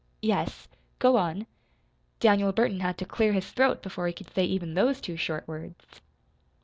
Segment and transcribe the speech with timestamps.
[0.23, 1.45] "Yes, go on."
[2.19, 5.47] Daniel Burton had to clear his throat before he could say even those two short
[5.47, 5.85] words.